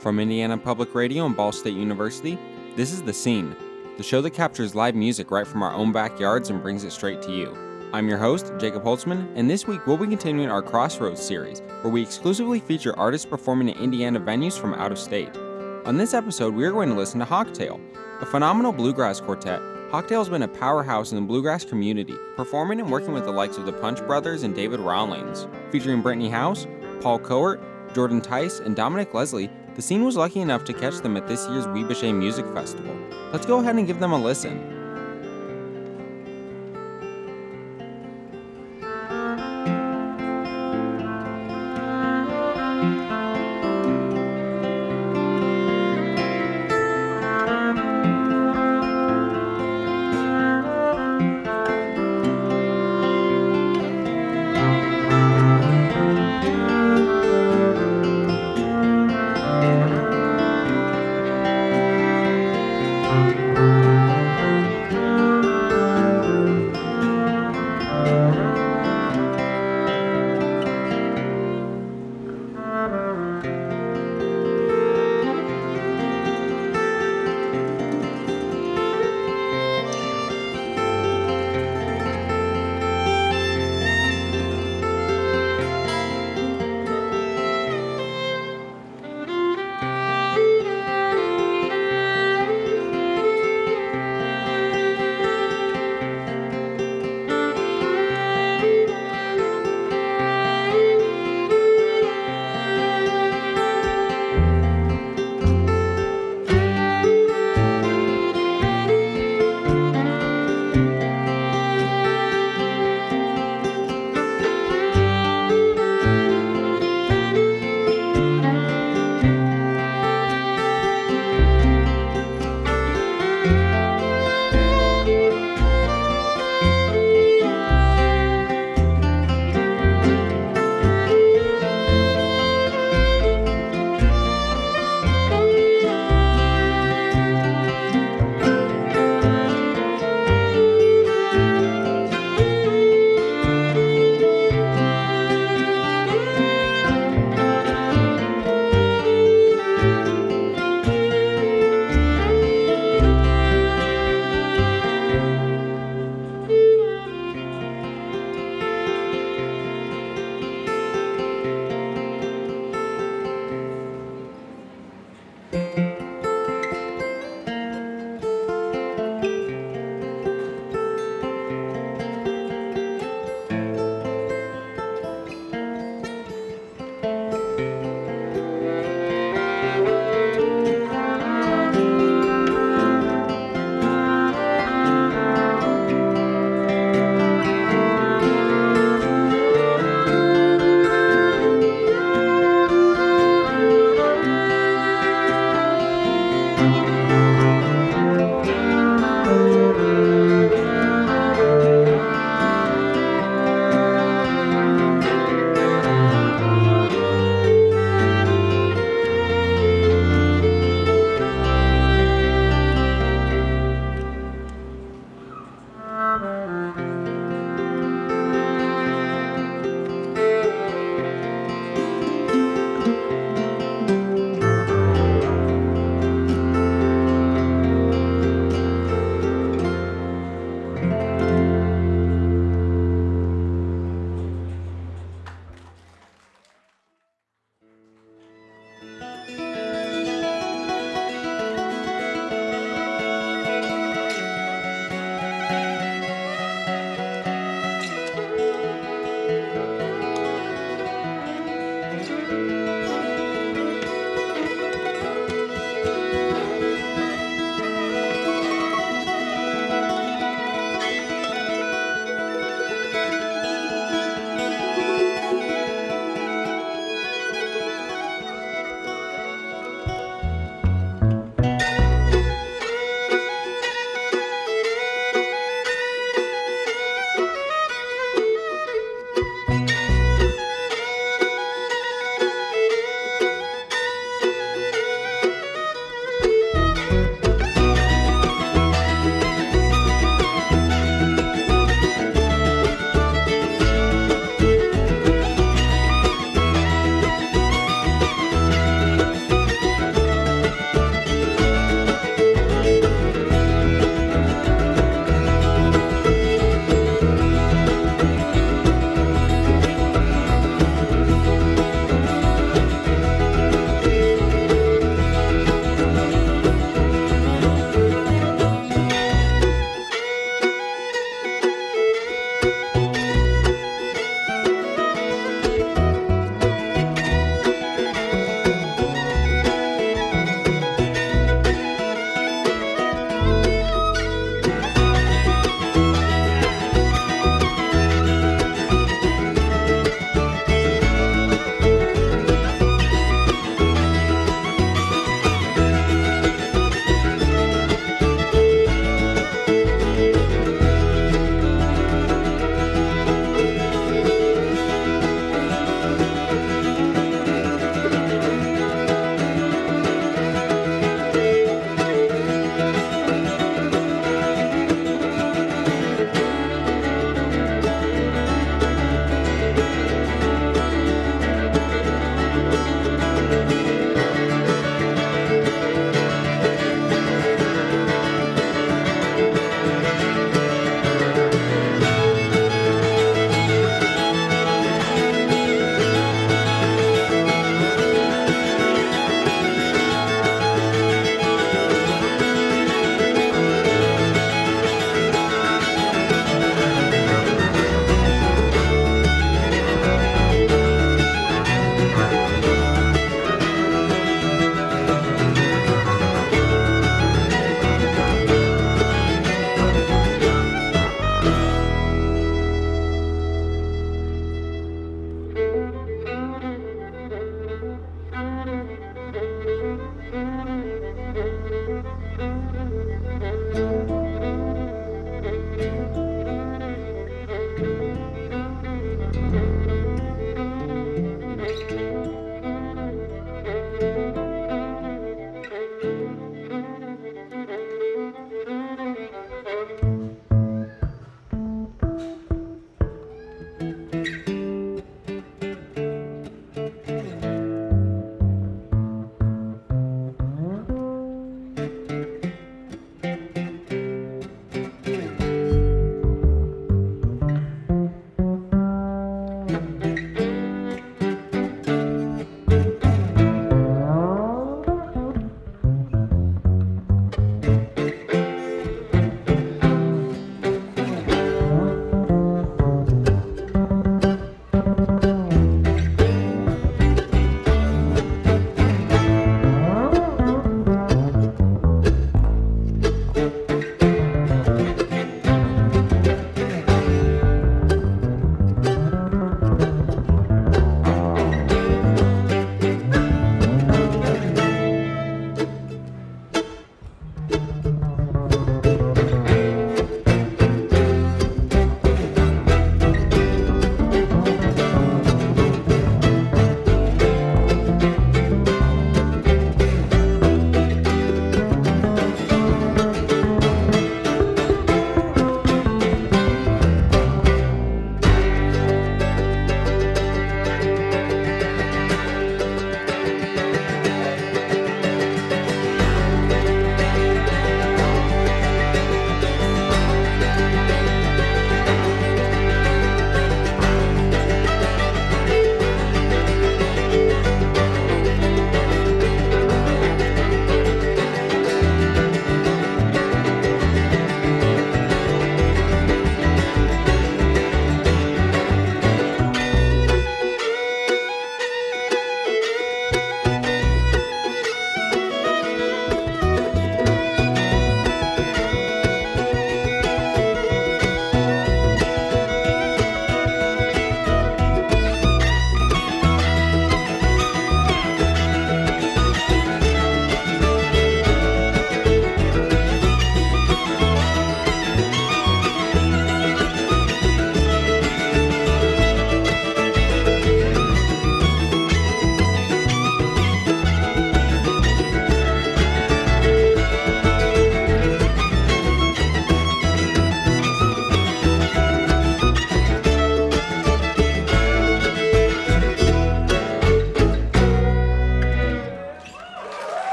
[0.00, 2.38] From Indiana Public Radio and Ball State University,
[2.74, 3.54] this is The Scene,
[3.98, 7.20] the show that captures live music right from our own backyards and brings it straight
[7.20, 7.54] to you.
[7.92, 11.92] I'm your host, Jacob Holtzman, and this week we'll be continuing our Crossroads series, where
[11.92, 15.36] we exclusively feature artists performing in Indiana venues from out of state.
[15.84, 17.78] On this episode, we are going to listen to Hawktail,
[18.22, 19.60] a phenomenal bluegrass quartet.
[19.90, 23.58] Hawktail has been a powerhouse in the bluegrass community, performing and working with the likes
[23.58, 25.46] of the Punch Brothers and David Rawlings.
[25.70, 26.66] Featuring Brittany Haas,
[27.02, 27.60] Paul Kowert,
[27.92, 31.48] Jordan Tice, and Dominick Leslie, the scene was lucky enough to catch them at this
[31.48, 32.94] year's Ouibache Music Festival.
[33.32, 34.79] Let's go ahead and give them a listen.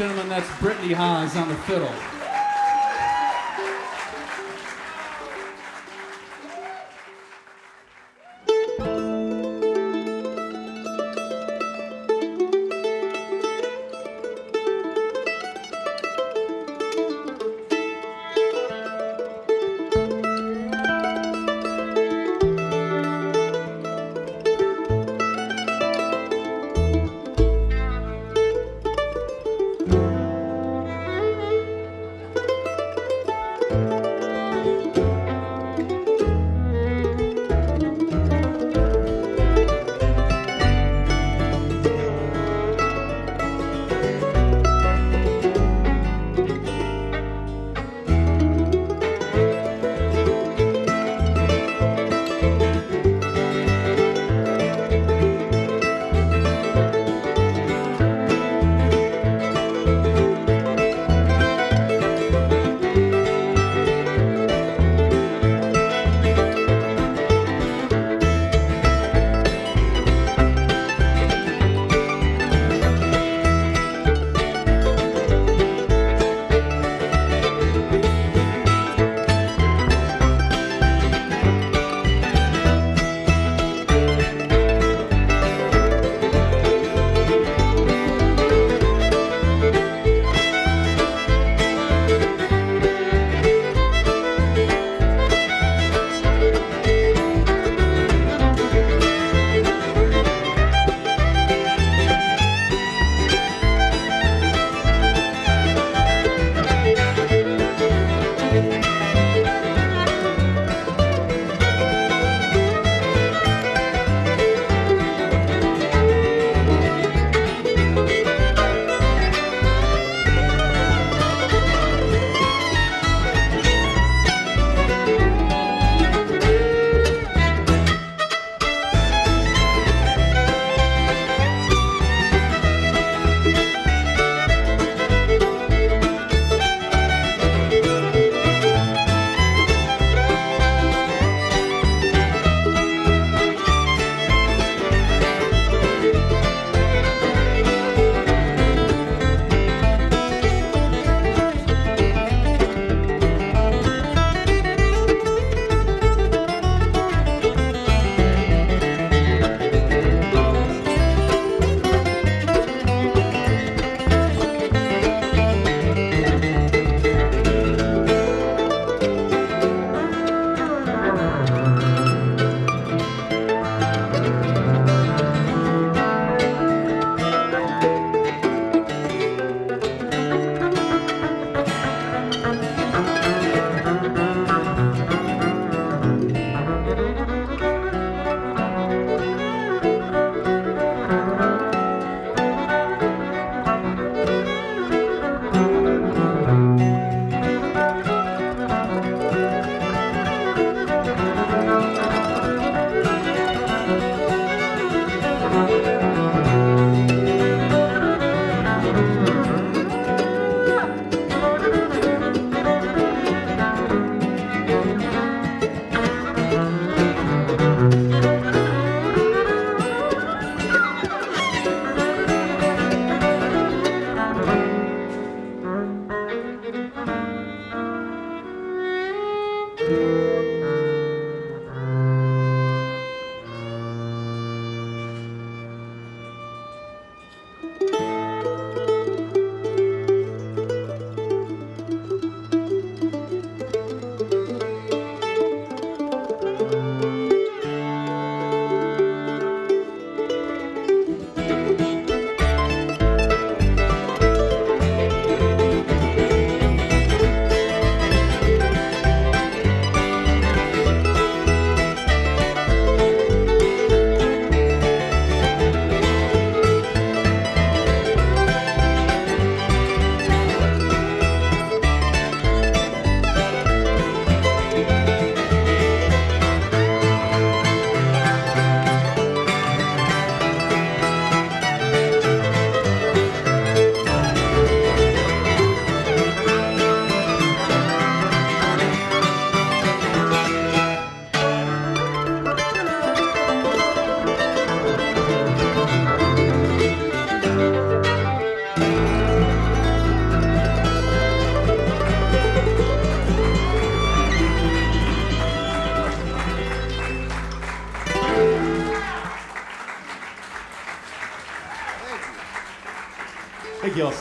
[0.00, 2.17] And gentlemen, that's Brittany Haas on the fiddle.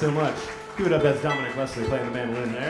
[0.08, 0.38] So much.
[0.78, 2.67] Give it up, that's Dominick Leslie playing the mandolin there.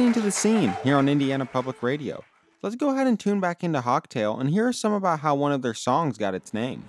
[0.00, 2.24] Listening to The Scene here on Indiana Public Radio.
[2.62, 5.60] Let's go ahead and tune back into Hawktail and hear some about how one of
[5.60, 6.84] their songs got its name.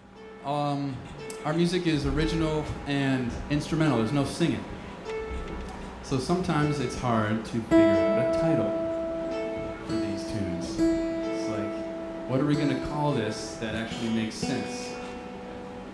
[0.46, 0.96] Um,
[1.44, 3.98] our music is original and instrumental.
[3.98, 4.64] There's no singing.
[6.04, 8.70] So sometimes it's hard to figure out a title
[9.88, 10.80] for these tunes.
[10.80, 14.94] It's like, what are we going to call this that actually makes sense?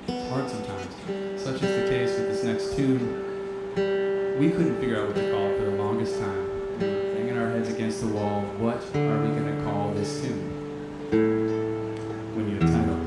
[0.08, 1.41] It's hard sometimes.
[1.41, 4.38] Such is the case with this next tune.
[4.39, 6.46] We couldn't figure out what to call it for the longest time.
[7.97, 8.41] Against the wall.
[8.60, 10.53] What are we going to call this tune?
[12.38, 12.99] Need a title.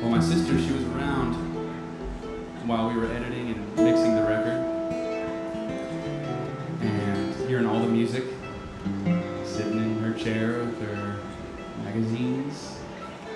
[0.00, 1.34] Well, my sister, she was around
[2.66, 4.64] while we were editing and mixing the record.
[6.80, 8.24] And hearing all the music,
[9.44, 11.16] sitting in her chair with her
[11.82, 12.78] magazines,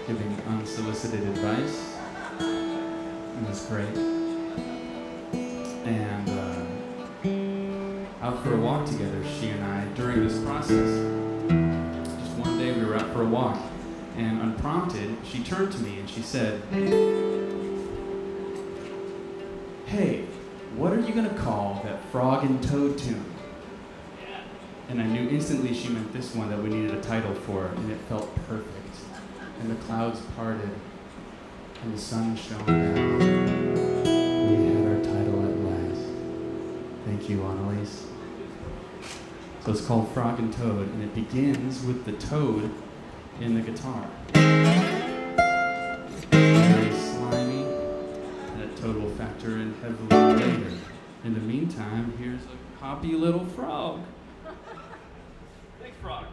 [0.06, 1.94] giving unsolicited advice.
[2.40, 3.96] It was great.
[5.84, 6.47] And uh,
[8.28, 10.90] out for a walk together, she and I, during this process.
[12.20, 13.58] Just one day we were out for a walk,
[14.18, 16.60] and unprompted, she turned to me and she said,
[19.86, 20.26] Hey,
[20.76, 23.24] what are you gonna call that frog and toad tune?
[24.90, 27.90] And I knew instantly she meant this one that we needed a title for, and
[27.90, 28.94] it felt perfect.
[29.62, 30.68] And the clouds parted,
[31.82, 33.18] and the sun shone down.
[34.04, 36.06] We had our title at last.
[37.06, 38.04] Thank you, Annalise.
[39.64, 42.70] So it's called Frog and Toad, and it begins with the toad
[43.40, 44.08] in the guitar.
[46.30, 47.64] Very slimy.
[48.56, 50.70] That toad will factor in heavily later.
[51.24, 54.00] In the meantime, here's a hoppy little frog.
[55.82, 56.24] Big frog.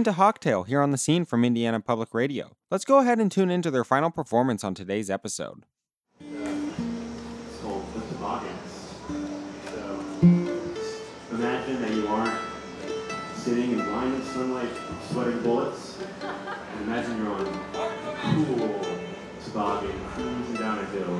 [0.00, 2.56] listening to Hawktail here on the scene from Indiana Public Radio.
[2.70, 5.66] Let's go ahead and tune into their final performance on today's episode.
[11.32, 12.38] imagine that you aren't
[13.34, 14.70] sitting in blinding sunlight,
[15.10, 15.98] sweating bullets.
[16.22, 17.44] And imagine you're on
[18.46, 18.80] cool
[19.44, 21.10] toboggan, cruising down a hill.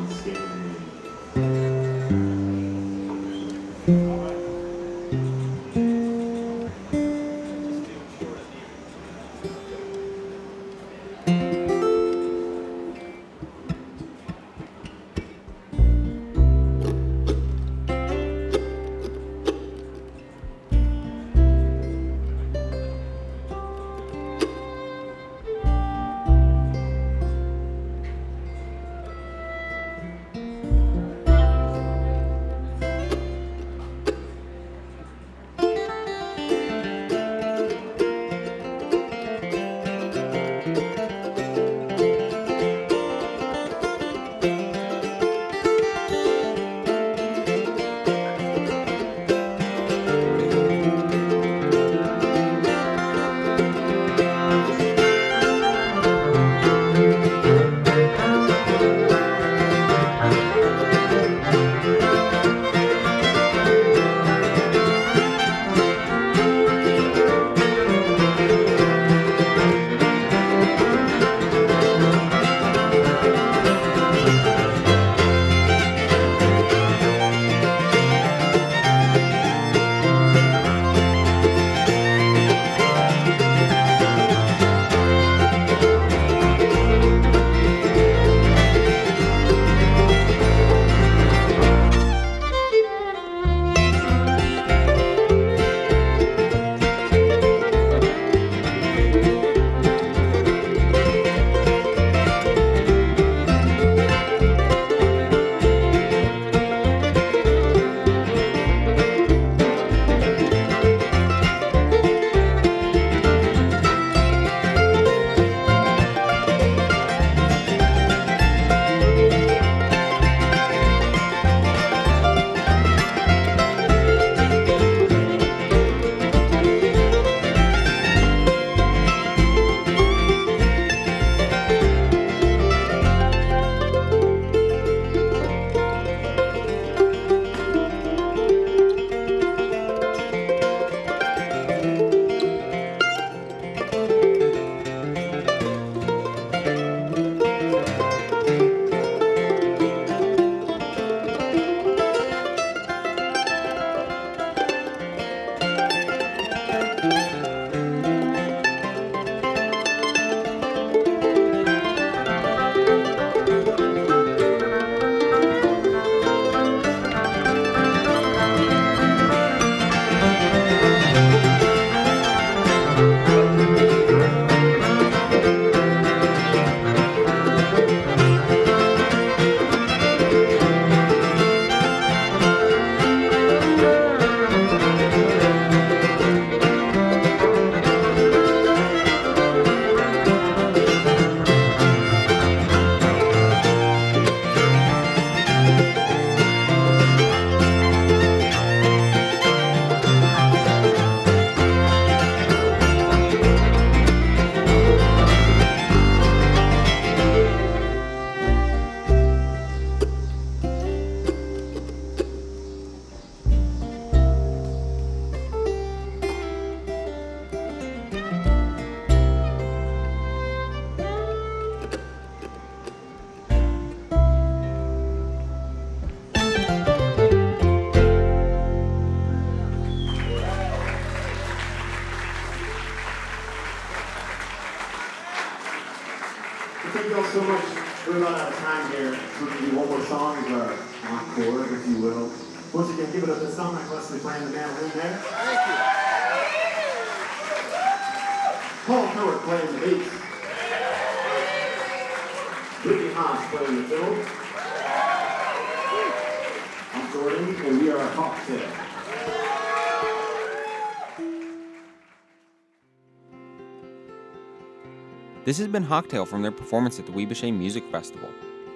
[265.45, 268.28] This has been Hawktail from their performance at the Ouibache Music Festival.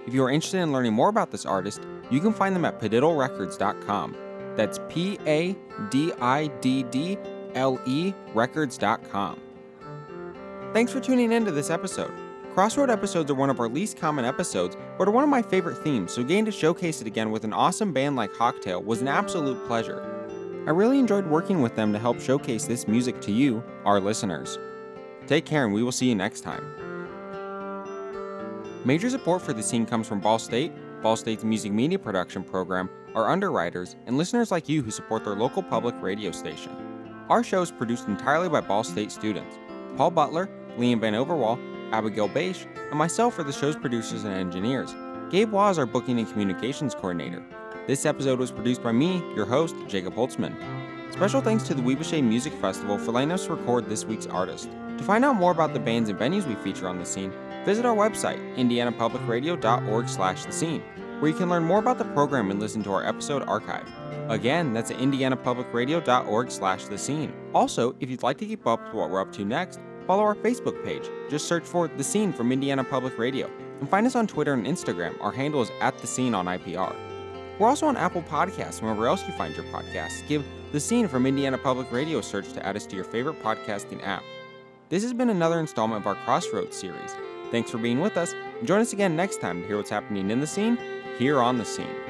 [0.06, 2.80] If you are interested in learning more about this artist, you can find them at
[2.80, 4.16] padiddlerecords.com.
[4.56, 5.54] That's P A
[5.90, 7.18] D I D D
[7.54, 9.40] L E records.com.
[10.72, 12.12] Thanks for tuning in to this episode.
[12.54, 15.76] Crossroad episodes are one of our least common episodes, but are one of my favorite
[15.78, 19.08] themes, so getting to showcase it again with an awesome band like Hawktail was an
[19.08, 20.10] absolute pleasure.
[20.66, 24.58] I really enjoyed working with them to help showcase this music to you, our listeners.
[25.26, 26.64] Take care, and we will see you next time.
[28.84, 30.72] Major support for the scene comes from Ball State,
[31.02, 35.34] Ball State's music media production program, our underwriters, and listeners like you who support their
[35.34, 36.72] local public radio station.
[37.30, 39.56] Our show is produced entirely by Ball State students.
[39.96, 41.58] Paul Butler, Liam Van Overwall,
[41.92, 44.94] Abigail Bache, and myself are the show's producers and engineers.
[45.30, 47.42] Gabe Waugh is our booking and communications coordinator.
[47.86, 50.54] This episode was produced by me, your host, Jacob Holtzman.
[51.12, 54.68] Special thanks to the Ouibache Music Festival for letting us record this week's artist.
[54.98, 57.32] To find out more about the bands and venues we feature on the scene,
[57.64, 60.82] visit our website, indianapublicradio.org slash the scene,
[61.20, 63.86] where you can learn more about the program and listen to our episode archive.
[64.28, 67.34] Again, that's at indianapublicradio.org slash the scene.
[67.54, 70.34] Also, if you'd like to keep up with what we're up to next, follow our
[70.34, 71.08] Facebook page.
[71.28, 73.50] Just search for The Scene from Indiana Public Radio.
[73.80, 75.20] And find us on Twitter and Instagram.
[75.20, 76.94] Our handle is at The Scene on IPR.
[77.58, 80.26] We're also on Apple Podcasts and wherever else you find your podcasts.
[80.26, 84.04] Give The Scene from Indiana Public Radio search to add us to your favorite podcasting
[84.06, 84.22] app.
[84.90, 87.16] This has been another installment of our Crossroads series.
[87.50, 90.40] Thanks for being with us, join us again next time to hear what's happening in
[90.40, 90.78] the scene
[91.18, 92.03] here on the scene.